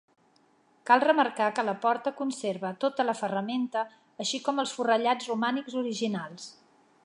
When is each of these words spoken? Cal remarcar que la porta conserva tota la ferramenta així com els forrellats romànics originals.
Cal 0.89 1.03
remarcar 1.03 1.49
que 1.57 1.65
la 1.67 1.75
porta 1.83 2.13
conserva 2.21 2.71
tota 2.85 3.05
la 3.09 3.17
ferramenta 3.21 3.83
així 4.25 4.43
com 4.47 4.63
els 4.65 4.75
forrellats 4.79 5.33
romànics 5.35 5.77
originals. 5.85 6.53